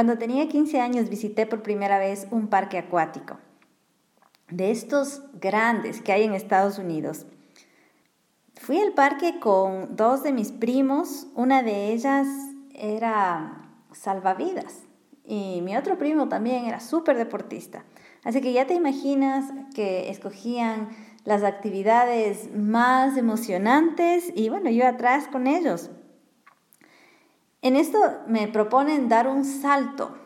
Cuando 0.00 0.16
tenía 0.16 0.48
15 0.48 0.80
años 0.80 1.10
visité 1.10 1.44
por 1.44 1.62
primera 1.62 1.98
vez 1.98 2.26
un 2.30 2.48
parque 2.48 2.78
acuático, 2.78 3.36
de 4.48 4.70
estos 4.70 5.20
grandes 5.34 6.00
que 6.00 6.12
hay 6.12 6.22
en 6.22 6.32
Estados 6.32 6.78
Unidos. 6.78 7.26
Fui 8.54 8.80
al 8.80 8.94
parque 8.94 9.38
con 9.40 9.96
dos 9.96 10.22
de 10.22 10.32
mis 10.32 10.52
primos, 10.52 11.26
una 11.34 11.62
de 11.62 11.92
ellas 11.92 12.26
era 12.72 13.68
salvavidas 13.92 14.84
y 15.26 15.60
mi 15.60 15.76
otro 15.76 15.98
primo 15.98 16.30
también 16.30 16.64
era 16.64 16.80
súper 16.80 17.18
deportista. 17.18 17.84
Así 18.24 18.40
que 18.40 18.54
ya 18.54 18.66
te 18.66 18.72
imaginas 18.72 19.52
que 19.74 20.08
escogían 20.08 20.88
las 21.24 21.42
actividades 21.42 22.48
más 22.56 23.18
emocionantes 23.18 24.32
y 24.34 24.48
bueno, 24.48 24.70
yo 24.70 24.86
atrás 24.86 25.28
con 25.28 25.46
ellos. 25.46 25.90
En 27.62 27.76
esto 27.76 27.98
me 28.26 28.48
proponen 28.48 29.08
dar 29.08 29.28
un 29.28 29.44
salto, 29.44 30.16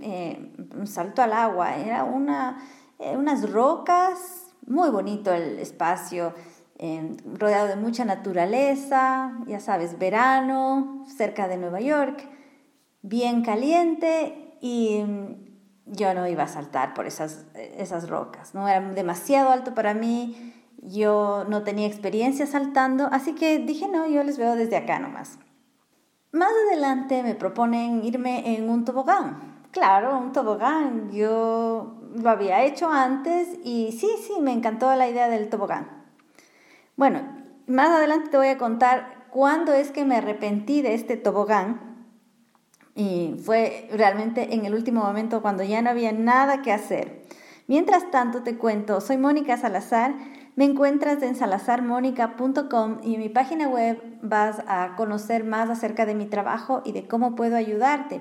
eh, 0.00 0.52
un 0.76 0.86
salto 0.86 1.22
al 1.22 1.32
agua. 1.32 1.76
Era 1.76 2.04
una, 2.04 2.58
eh, 2.98 3.16
unas 3.16 3.50
rocas, 3.50 4.46
muy 4.66 4.90
bonito 4.90 5.32
el 5.32 5.58
espacio, 5.60 6.34
eh, 6.78 7.16
rodeado 7.34 7.68
de 7.68 7.76
mucha 7.76 8.04
naturaleza, 8.04 9.38
ya 9.46 9.60
sabes, 9.60 9.98
verano, 9.98 11.04
cerca 11.16 11.46
de 11.46 11.56
Nueva 11.56 11.80
York, 11.80 12.28
bien 13.02 13.42
caliente 13.42 14.56
y 14.60 15.04
yo 15.86 16.14
no 16.14 16.26
iba 16.26 16.44
a 16.44 16.48
saltar 16.48 16.94
por 16.94 17.06
esas, 17.06 17.44
esas 17.54 18.08
rocas, 18.08 18.54
¿no? 18.54 18.66
Era 18.68 18.80
demasiado 18.80 19.50
alto 19.50 19.74
para 19.74 19.94
mí, 19.94 20.54
yo 20.82 21.44
no 21.48 21.62
tenía 21.62 21.86
experiencia 21.86 22.46
saltando, 22.46 23.08
así 23.12 23.34
que 23.34 23.58
dije, 23.58 23.88
no, 23.88 24.08
yo 24.08 24.22
les 24.22 24.38
veo 24.38 24.56
desde 24.56 24.76
acá 24.76 24.98
nomás. 24.98 25.38
Más 26.32 26.50
adelante 26.68 27.24
me 27.24 27.34
proponen 27.34 28.04
irme 28.04 28.54
en 28.56 28.70
un 28.70 28.84
tobogán. 28.84 29.64
Claro, 29.72 30.16
un 30.16 30.32
tobogán, 30.32 31.10
yo 31.10 31.96
lo 32.14 32.30
había 32.30 32.62
hecho 32.62 32.88
antes 32.88 33.48
y 33.64 33.90
sí, 33.98 34.08
sí, 34.24 34.40
me 34.40 34.52
encantó 34.52 34.94
la 34.94 35.08
idea 35.08 35.28
del 35.28 35.48
tobogán. 35.48 36.04
Bueno, 36.96 37.22
más 37.66 37.90
adelante 37.90 38.30
te 38.30 38.36
voy 38.36 38.48
a 38.48 38.58
contar 38.58 39.26
cuándo 39.30 39.72
es 39.72 39.90
que 39.90 40.04
me 40.04 40.16
arrepentí 40.16 40.82
de 40.82 40.94
este 40.94 41.16
tobogán 41.16 42.06
y 42.94 43.34
fue 43.44 43.88
realmente 43.92 44.54
en 44.54 44.66
el 44.66 44.74
último 44.74 45.02
momento 45.02 45.42
cuando 45.42 45.64
ya 45.64 45.82
no 45.82 45.90
había 45.90 46.12
nada 46.12 46.62
que 46.62 46.72
hacer. 46.72 47.22
Mientras 47.66 48.10
tanto 48.10 48.42
te 48.42 48.56
cuento, 48.56 49.00
soy 49.00 49.16
Mónica 49.16 49.56
Salazar, 49.56 50.14
me 50.56 50.64
encuentras 50.64 51.22
en 51.22 51.36
salazarmonica.com 51.36 52.98
y 53.02 53.14
en 53.14 53.20
mi 53.20 53.28
página 53.28 53.68
web 53.68 54.02
vas 54.20 54.62
a 54.66 54.94
conocer 54.96 55.44
más 55.44 55.70
acerca 55.70 56.06
de 56.06 56.14
mi 56.14 56.26
trabajo 56.26 56.82
y 56.84 56.92
de 56.92 57.06
cómo 57.06 57.34
puedo 57.34 57.56
ayudarte. 57.56 58.20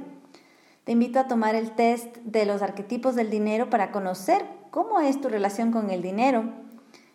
Te 0.83 0.93
invito 0.93 1.19
a 1.19 1.27
tomar 1.27 1.55
el 1.55 1.71
test 1.71 2.17
de 2.17 2.45
los 2.45 2.61
arquetipos 2.61 3.15
del 3.15 3.29
dinero 3.29 3.69
para 3.69 3.91
conocer 3.91 4.45
cómo 4.71 4.99
es 4.99 5.19
tu 5.19 5.29
relación 5.29 5.71
con 5.71 5.89
el 5.89 6.01
dinero. 6.01 6.45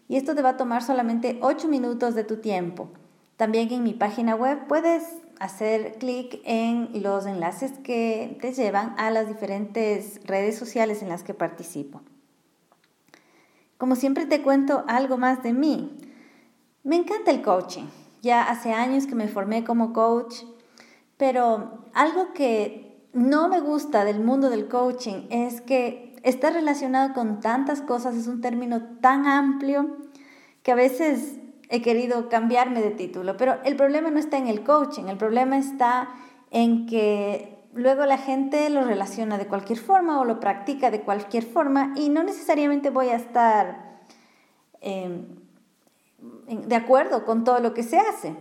Y 0.08 0.16
esto 0.16 0.34
te 0.34 0.42
va 0.42 0.50
a 0.50 0.56
tomar 0.56 0.82
solamente 0.82 1.38
8 1.40 1.68
minutos 1.68 2.14
de 2.14 2.24
tu 2.24 2.36
tiempo. 2.36 2.88
También 3.36 3.72
en 3.72 3.82
mi 3.82 3.94
página 3.94 4.34
web 4.34 4.66
puedes 4.68 5.04
hacer 5.40 5.98
clic 5.98 6.40
en 6.44 6.90
los 7.02 7.26
enlaces 7.26 7.72
que 7.82 8.36
te 8.40 8.52
llevan 8.52 8.94
a 8.98 9.10
las 9.10 9.28
diferentes 9.28 10.20
redes 10.24 10.56
sociales 10.56 11.02
en 11.02 11.08
las 11.08 11.22
que 11.22 11.34
participo. 11.34 12.02
Como 13.84 13.96
siempre 13.96 14.24
te 14.24 14.40
cuento 14.40 14.82
algo 14.88 15.18
más 15.18 15.42
de 15.42 15.52
mí. 15.52 15.94
Me 16.84 16.96
encanta 16.96 17.30
el 17.30 17.42
coaching. 17.42 17.84
Ya 18.22 18.42
hace 18.42 18.72
años 18.72 19.06
que 19.06 19.14
me 19.14 19.28
formé 19.28 19.62
como 19.62 19.92
coach, 19.92 20.36
pero 21.18 21.84
algo 21.92 22.32
que 22.32 23.06
no 23.12 23.50
me 23.50 23.60
gusta 23.60 24.06
del 24.06 24.20
mundo 24.24 24.48
del 24.48 24.68
coaching 24.68 25.26
es 25.28 25.60
que 25.60 26.16
está 26.22 26.48
relacionado 26.48 27.12
con 27.12 27.40
tantas 27.40 27.82
cosas, 27.82 28.16
es 28.16 28.26
un 28.26 28.40
término 28.40 28.80
tan 29.02 29.26
amplio 29.26 29.98
que 30.62 30.72
a 30.72 30.76
veces 30.76 31.38
he 31.68 31.82
querido 31.82 32.30
cambiarme 32.30 32.80
de 32.80 32.90
título, 32.90 33.36
pero 33.36 33.58
el 33.64 33.76
problema 33.76 34.10
no 34.10 34.18
está 34.18 34.38
en 34.38 34.46
el 34.46 34.64
coaching, 34.64 35.08
el 35.08 35.18
problema 35.18 35.58
está 35.58 36.08
en 36.50 36.86
que 36.86 37.53
luego 37.74 38.06
la 38.06 38.18
gente 38.18 38.70
lo 38.70 38.84
relaciona 38.84 39.36
de 39.36 39.46
cualquier 39.46 39.78
forma 39.78 40.20
o 40.20 40.24
lo 40.24 40.40
practica 40.40 40.90
de 40.90 41.02
cualquier 41.02 41.44
forma 41.44 41.92
y 41.96 42.08
no 42.08 42.22
necesariamente 42.22 42.90
voy 42.90 43.08
a 43.08 43.16
estar 43.16 44.00
em, 44.80 45.26
de 46.46 46.76
acuerdo 46.76 47.24
con 47.24 47.44
todo 47.44 47.60
lo 47.60 47.74
que 47.74 47.82
se 47.82 47.98
hace. 47.98 48.34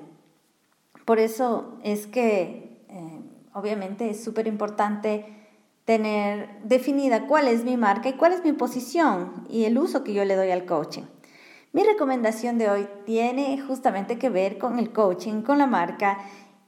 Por 1.06 1.20
eso 1.20 1.78
es 1.84 2.08
que 2.08 2.86
em, 2.88 3.24
obviamente 3.54 4.10
es 4.10 4.24
súper 4.24 4.48
importante 4.48 5.26
tener 5.86 6.62
definida 6.64 7.28
cuál 7.28 7.48
es 7.48 7.66
mi 7.66 7.76
marca 7.76 8.10
y 8.10 8.14
cuál 8.14 8.34
es 8.34 8.44
mi 8.44 8.54
posición 8.54 9.46
y 9.50 9.66
el 9.66 9.78
uso 9.78 10.04
que 10.04 10.14
yo 10.14 10.24
le 10.24 10.36
doy 10.36 10.52
al 10.52 10.66
coaching. 10.66 11.04
Mi 11.74 11.84
recomendación 11.84 12.60
de 12.60 12.70
hoy 12.70 12.88
tiene 13.06 13.60
justamente 13.60 14.20
que 14.20 14.30
ver 14.30 14.60
con 14.60 14.78
el 14.78 14.94
coaching, 14.94 15.42
con 15.42 15.58
la 15.58 15.66
marca 15.66 16.20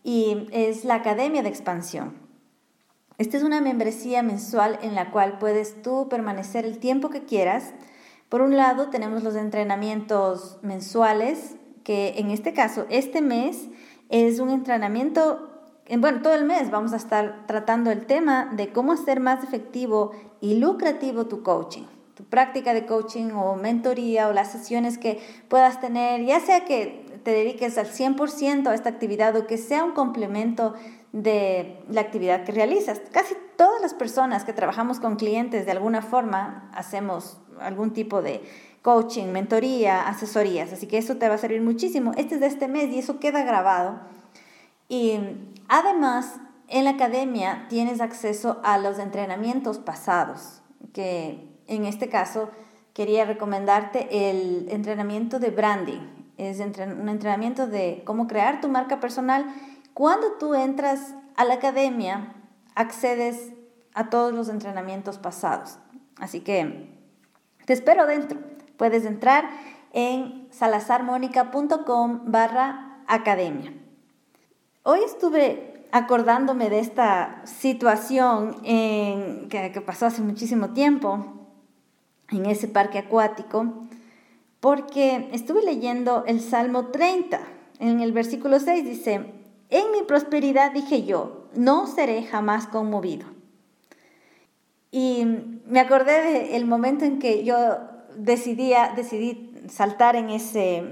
y 0.03 0.47
es 0.51 0.83
la 0.83 0.95
Academia 0.95 1.43
de 1.43 1.49
Expansión. 1.49 2.24
Esta 3.17 3.37
es 3.37 3.43
una 3.43 3.61
membresía 3.61 4.23
mensual 4.23 4.77
en 4.81 4.93
la 4.93 5.11
cual 5.11 5.37
puedes 5.39 5.81
tú 5.81 6.09
permanecer 6.09 6.65
el 6.65 6.79
tiempo 6.79 7.09
que 7.09 7.23
quieras. 7.23 7.73
Por 8.27 8.41
un 8.41 8.57
lado 8.57 8.89
tenemos 8.89 9.23
los 9.23 9.35
entrenamientos 9.35 10.57
mensuales, 10.61 11.55
que 11.83 12.15
en 12.17 12.31
este 12.31 12.53
caso, 12.53 12.85
este 12.89 13.21
mes 13.21 13.67
es 14.09 14.39
un 14.39 14.49
entrenamiento, 14.49 15.49
bueno, 15.97 16.21
todo 16.21 16.33
el 16.33 16.43
mes 16.43 16.71
vamos 16.71 16.91
a 16.91 16.97
estar 16.97 17.45
tratando 17.47 17.91
el 17.91 18.05
tema 18.05 18.51
de 18.53 18.73
cómo 18.73 18.91
hacer 18.91 19.19
más 19.19 19.43
efectivo 19.43 20.11
y 20.41 20.55
lucrativo 20.55 21.25
tu 21.27 21.41
coaching 21.41 21.85
tu 22.15 22.23
práctica 22.23 22.73
de 22.73 22.85
coaching 22.85 23.31
o 23.31 23.55
mentoría 23.55 24.29
o 24.29 24.33
las 24.33 24.51
sesiones 24.51 24.97
que 24.97 25.19
puedas 25.49 25.81
tener, 25.81 26.25
ya 26.25 26.39
sea 26.39 26.63
que 26.63 27.05
te 27.23 27.31
dediques 27.31 27.77
al 27.77 27.87
100% 27.87 28.67
a 28.67 28.73
esta 28.73 28.89
actividad 28.89 29.35
o 29.35 29.45
que 29.45 29.57
sea 29.57 29.83
un 29.83 29.91
complemento 29.91 30.73
de 31.15 31.79
la 31.89 32.01
actividad 32.01 32.43
que 32.43 32.51
realizas. 32.51 33.01
Casi 33.11 33.35
todas 33.57 33.81
las 33.81 33.93
personas 33.93 34.43
que 34.43 34.51
trabajamos 34.51 34.99
con 34.99 35.15
clientes 35.15 35.65
de 35.65 35.71
alguna 35.71 36.01
forma 36.01 36.69
hacemos 36.73 37.37
algún 37.59 37.93
tipo 37.93 38.21
de 38.21 38.43
coaching, 38.81 39.27
mentoría, 39.27 40.07
asesorías, 40.07 40.73
así 40.73 40.87
que 40.87 40.97
eso 40.97 41.15
te 41.15 41.27
va 41.27 41.35
a 41.35 41.37
servir 41.39 41.61
muchísimo. 41.61 42.11
Este 42.17 42.35
es 42.35 42.41
de 42.41 42.47
este 42.47 42.67
mes 42.67 42.89
y 42.93 42.99
eso 42.99 43.19
queda 43.19 43.43
grabado. 43.43 44.01
Y 44.89 45.19
además, 45.67 46.35
en 46.67 46.83
la 46.83 46.91
academia 46.91 47.65
tienes 47.69 48.01
acceso 48.01 48.59
a 48.63 48.77
los 48.77 48.99
entrenamientos 48.99 49.79
pasados 49.79 50.61
que 50.93 51.55
en 51.67 51.85
este 51.85 52.09
caso, 52.09 52.49
quería 52.93 53.25
recomendarte 53.25 54.29
el 54.29 54.67
entrenamiento 54.69 55.39
de 55.39 55.49
branding. 55.49 56.01
Es 56.37 56.59
un 56.59 57.09
entrenamiento 57.09 57.67
de 57.67 58.03
cómo 58.05 58.27
crear 58.27 58.61
tu 58.61 58.69
marca 58.69 58.99
personal. 58.99 59.45
Cuando 59.95 60.33
tú 60.33 60.55
entras 60.55 61.15
a 61.37 61.45
la 61.45 61.53
academia, 61.53 62.35
accedes 62.75 63.53
a 63.93 64.09
todos 64.09 64.33
los 64.33 64.49
entrenamientos 64.49 65.17
pasados. 65.17 65.79
Así 66.19 66.41
que 66.41 66.89
te 67.65 67.71
espero 67.71 68.05
dentro. 68.05 68.37
Puedes 68.75 69.05
entrar 69.05 69.49
en 69.93 70.49
salazarmonica.com 70.51 72.23
barra 72.25 72.97
academia. 73.07 73.71
Hoy 74.83 74.99
estuve 75.05 75.87
acordándome 75.93 76.69
de 76.69 76.79
esta 76.79 77.41
situación 77.45 78.59
que 78.63 79.83
pasó 79.85 80.07
hace 80.07 80.21
muchísimo 80.21 80.71
tiempo 80.71 81.25
en 82.31 82.47
ese 82.47 82.67
parque 82.67 82.97
acuático, 82.97 83.87
porque 84.59 85.29
estuve 85.31 85.63
leyendo 85.63 86.25
el 86.27 86.41
Salmo 86.41 86.87
30. 86.87 87.39
En 87.79 88.01
el 88.01 88.11
versículo 88.11 88.59
6 88.59 88.83
dice, 88.83 89.44
en 89.79 89.91
mi 89.91 90.03
prosperidad 90.03 90.71
dije 90.71 91.03
yo, 91.03 91.47
no 91.53 91.87
seré 91.87 92.23
jamás 92.23 92.67
conmovido. 92.67 93.25
Y 94.91 95.25
me 95.65 95.79
acordé 95.79 96.49
del 96.51 96.65
momento 96.65 97.03
en 97.05 97.19
que 97.19 97.43
yo 97.43 97.57
decidía, 98.15 98.93
decidí 98.95 99.53
saltar 99.67 100.15
en 100.15 100.29
ese 100.29 100.83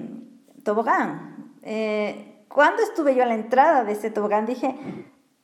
tobogán. 0.64 1.54
Eh, 1.62 2.46
cuando 2.50 2.84
estuve 2.84 3.16
yo 3.16 3.24
a 3.24 3.26
la 3.26 3.36
entrada 3.36 3.84
de 3.84 3.94
ese 3.94 4.10
tobogán 4.10 4.46
dije, 4.46 4.76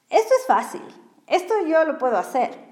esto 0.10 0.34
es 0.40 0.46
fácil, 0.46 0.82
esto 1.28 1.54
yo 1.68 1.86
lo 1.86 1.98
puedo 1.98 2.18
hacer. 2.18 2.70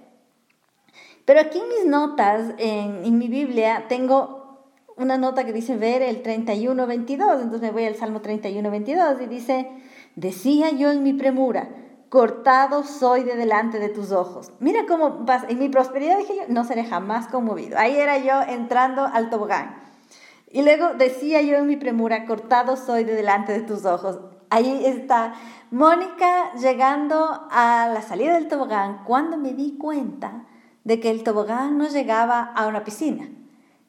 Pero 1.26 1.42
aquí 1.42 1.60
en 1.60 1.68
mis 1.68 1.86
notas, 1.86 2.54
en, 2.58 3.18
mi 3.18 3.28
Biblia, 3.28 3.86
tengo 3.90 4.64
una 4.96 5.18
nota 5.18 5.46
que 5.46 5.52
dice 5.52 5.76
ver 5.76 6.02
el 6.02 6.22
31, 6.22 6.88
22. 6.88 7.42
Entonces 7.42 7.62
me 7.62 7.72
voy 7.72 7.84
al 7.84 7.96
Salmo 7.96 8.22
31, 8.22 8.72
22 8.72 9.22
y 9.22 9.26
dice, 9.26 9.70
decía 10.18 10.72
yo 10.72 10.92
en 10.92 11.04
mi 11.04 11.14
premura, 11.14 11.70
cortado 12.10 12.84
soy 12.84 13.24
de 13.24 13.36
delante 13.36 13.80
de 13.80 13.90
tus 13.90 14.12
ojos. 14.12 14.52
Mira 14.60 14.86
cómo 14.88 15.20
vas, 15.26 15.46
en 15.48 15.60
mi 15.60 15.70
prosperidad 15.70 16.18
dije 16.18 16.36
yo, 16.36 16.44
no 16.50 16.66
seré 16.66 16.84
jamás 16.84 17.28
conmovido. 17.28 17.78
Ahí 17.78 17.96
era 17.96 18.18
yo 18.18 18.42
entrando 18.42 19.06
al 19.06 19.30
tobogán. 19.30 19.76
Y 20.52 20.64
luego 20.64 20.94
decía 20.96 21.42
yo 21.42 21.56
en 21.58 21.68
mi 21.68 21.78
premura, 21.78 22.26
cortado 22.26 22.76
soy 22.76 23.04
de 23.04 23.14
delante 23.14 23.54
de 23.54 23.62
tus 23.62 23.86
ojos. 23.86 24.20
Ahí 24.50 24.86
está 24.86 25.34
Mónica 25.72 26.54
llegando 26.54 27.48
a 27.52 27.90
la 27.94 28.02
salida 28.02 28.34
del 28.34 28.48
tobogán 28.48 29.04
cuando 29.06 29.38
me 29.38 29.54
di 29.54 29.78
cuenta 29.78 30.46
de 30.84 31.00
que 31.00 31.12
el 31.12 31.24
tobogán 31.24 31.78
no 31.78 31.90
llegaba 31.90 32.54
a 32.56 32.66
una 32.68 32.86
piscina, 32.86 33.28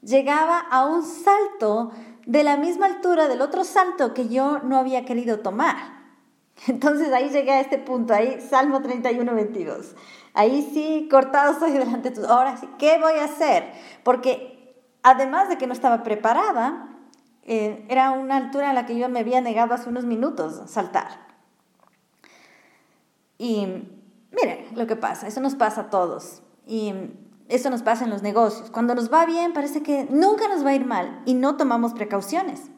llegaba 0.02 0.58
a 0.58 0.84
un 0.86 1.04
salto 1.04 1.92
de 2.26 2.42
la 2.42 2.56
misma 2.56 2.86
altura 2.86 3.28
del 3.28 3.40
otro 3.40 3.62
salto 3.62 4.12
que 4.12 4.28
yo 4.28 4.58
no 4.58 4.76
había 4.76 5.04
querido 5.04 5.38
tomar. 5.38 5.97
Entonces 6.66 7.12
ahí 7.12 7.31
llegué 7.31 7.52
a 7.52 7.60
este 7.60 7.78
punto, 7.78 8.12
ahí 8.12 8.40
Salmo 8.40 8.82
31, 8.82 9.34
22. 9.34 9.94
Ahí 10.34 10.69
sí, 10.72 11.08
cortado 11.10 11.52
estoy 11.52 11.72
delante 11.72 12.10
de 12.10 12.16
tus. 12.16 12.25
Ahora 12.25 12.56
sí, 12.56 12.69
¿qué 12.78 12.99
voy 12.99 13.14
a 13.14 13.25
hacer? 13.25 13.72
Porque 14.02 14.75
además 15.02 15.49
de 15.49 15.56
que 15.56 15.66
no 15.66 15.72
estaba 15.72 16.02
preparada, 16.02 16.88
eh, 17.44 17.87
era 17.88 18.10
una 18.10 18.37
altura 18.37 18.70
a 18.70 18.72
la 18.75 18.87
que 18.87 18.99
yo 18.99 19.08
me 19.08 19.20
había 19.20 19.40
negado 19.40 19.75
hace 19.75 19.88
unos 19.88 20.05
minutos 20.05 20.60
saltar. 20.70 21.26
Y 23.38 23.66
miren 24.32 24.66
lo 24.75 24.87
que 24.87 24.96
pasa, 24.96 25.28
eso 25.28 25.40
nos 25.40 25.55
pasa 25.55 25.82
a 25.82 25.90
todos. 25.90 26.43
Y 26.66 26.93
eso 27.49 27.70
nos 27.70 27.82
pasa 27.82 28.05
en 28.05 28.10
los 28.10 28.22
negocios. 28.22 28.70
Cuando 28.70 28.94
nos 28.94 29.12
va 29.12 29.25
bien 29.25 29.52
parece 29.52 29.82
que 29.82 30.06
nunca 30.10 30.49
nos 30.49 30.64
va 30.64 30.70
a 30.70 30.75
ir 30.75 30.84
mal 30.84 31.22
y 31.25 31.34
no 31.34 31.56
tomamos 31.56 31.94
precauciones 31.94 32.70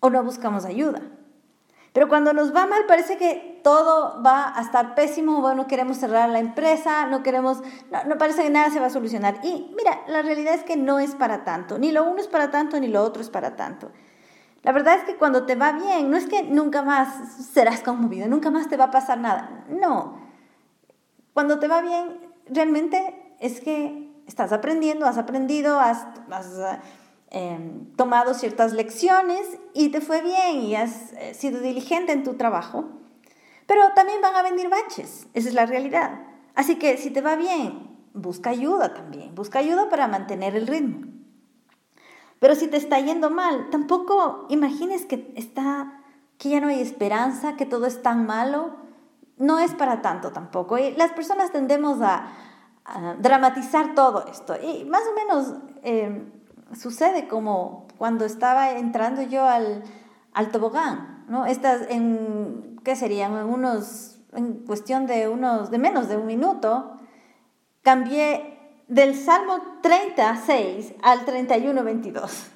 o 0.00 0.10
no 0.10 0.22
buscamos 0.22 0.64
ayuda. 0.64 1.02
Pero 1.94 2.08
cuando 2.08 2.32
nos 2.32 2.52
va 2.52 2.66
mal 2.66 2.86
parece 2.88 3.16
que 3.16 3.60
todo 3.62 4.20
va 4.20 4.52
a 4.58 4.60
estar 4.60 4.96
pésimo, 4.96 5.40
bueno, 5.40 5.68
queremos 5.68 5.96
cerrar 5.96 6.28
la 6.28 6.40
empresa, 6.40 7.06
no 7.06 7.22
queremos, 7.22 7.62
no, 8.08 8.18
parece 8.18 8.42
que 8.42 8.50
nada 8.50 8.68
se 8.70 8.80
va 8.80 8.86
a 8.86 8.90
solucionar. 8.90 9.38
Y 9.44 9.72
mira, 9.76 10.00
la 10.08 10.20
realidad 10.22 10.54
es 10.54 10.64
que 10.64 10.76
no 10.76 10.98
es 10.98 11.14
para 11.14 11.44
tanto, 11.44 11.78
ni 11.78 11.92
lo 11.92 12.02
uno 12.02 12.20
es 12.20 12.26
para 12.26 12.50
tanto, 12.50 12.80
ni 12.80 12.88
lo 12.88 13.00
otro 13.00 13.22
es 13.22 13.30
para 13.30 13.54
tanto. 13.54 13.92
La 14.64 14.72
verdad 14.72 14.96
es 14.96 15.04
que 15.04 15.14
cuando 15.14 15.46
te 15.46 15.54
va 15.54 15.70
bien, 15.70 16.10
no 16.10 16.16
es 16.16 16.26
que 16.26 16.42
nunca 16.42 16.82
más 16.82 17.32
serás 17.52 17.80
conmovido, 17.82 18.26
nunca 18.26 18.50
más 18.50 18.68
te 18.68 18.76
va 18.76 18.86
a 18.86 18.90
pasar 18.90 19.18
nada. 19.18 19.64
No. 19.68 20.18
Cuando 21.32 21.60
te 21.60 21.68
va 21.68 21.80
bien, 21.80 22.18
realmente 22.46 23.36
es 23.38 23.60
que 23.60 24.10
estás 24.26 24.52
aprendiendo, 24.52 25.06
has 25.06 25.16
aprendido, 25.16 25.78
has, 25.78 26.04
em, 27.34 27.86
tomado 27.96 28.34
ciertas 28.34 28.72
lecciones 28.72 29.58
y 29.74 29.90
te 29.90 30.00
fue 30.00 30.22
bien 30.22 30.62
y 30.62 30.76
has 30.76 31.12
eh, 31.12 31.34
sido 31.34 31.60
diligente 31.60 32.12
en 32.12 32.22
tu 32.22 32.34
trabajo. 32.34 32.84
Pero 33.66 33.82
también 33.94 34.20
van 34.22 34.36
a 34.36 34.42
venir 34.42 34.68
baches, 34.68 35.26
esa 35.34 35.48
es 35.48 35.54
la 35.54 35.66
realidad. 35.66 36.20
Así 36.54 36.76
que 36.76 36.96
si 36.96 37.10
te 37.10 37.20
va 37.20 37.36
bien, 37.36 37.96
busca 38.12 38.50
ayuda 38.50 38.94
también, 38.94 39.34
busca 39.34 39.58
ayuda 39.58 39.88
para 39.88 40.06
mantener 40.06 40.54
el 40.54 40.66
ritmo. 40.66 41.06
Pero 42.38 42.54
si 42.54 42.68
te 42.68 42.76
está 42.76 43.00
yendo 43.00 43.30
mal, 43.30 43.70
tampoco 43.70 44.46
imagines 44.48 45.06
que 45.06 45.32
está 45.36 46.04
que 46.38 46.50
ya 46.50 46.60
no 46.60 46.68
hay 46.68 46.80
esperanza, 46.80 47.56
que 47.56 47.66
todo 47.66 47.86
es 47.86 48.02
tan 48.02 48.26
malo. 48.26 48.76
No 49.36 49.58
es 49.58 49.72
para 49.74 50.02
tanto 50.02 50.32
tampoco. 50.32 50.78
Y 50.78 50.92
las 50.92 51.12
personas 51.12 51.50
tendemos 51.52 52.00
a, 52.00 52.28
dramatizar 53.18 53.94
todo 53.94 54.26
esto. 54.30 54.54
Y 54.62 54.84
más 54.84 55.02
o 55.10 55.14
menos 55.14 55.54
eh, 55.82 56.30
sucede 56.74 57.28
como 57.28 57.86
cuando 57.98 58.24
estaba 58.24 58.72
entrando 58.72 59.22
yo 59.22 59.44
al, 59.44 59.82
al 60.32 60.50
tobogán, 60.50 61.24
¿no? 61.28 61.46
Estas 61.46 61.90
en, 61.90 62.80
¿qué 62.84 62.96
serían? 62.96 63.36
En 63.36 63.46
unos, 63.46 64.20
en 64.32 64.64
cuestión 64.66 65.06
de 65.06 65.28
unos, 65.28 65.70
de 65.70 65.78
menos 65.78 66.08
de 66.08 66.16
un 66.16 66.26
minuto, 66.26 66.98
cambié 67.82 68.58
del 68.88 69.14
Salmo 69.16 69.58
36 69.82 70.94
al 71.02 71.24
31, 71.24 71.84
22. 71.84 72.53